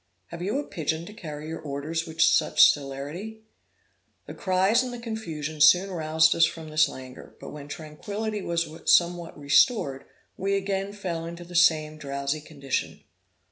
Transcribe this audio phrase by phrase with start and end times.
[0.29, 3.43] 'Have you a pigeon to carry your orders with such celerity?'
[4.25, 8.67] The cries and the confusion soon roused us from this languor; but when tranquility was
[8.91, 10.05] somewhat restored,
[10.37, 13.03] we again fell into the same drowsy condition.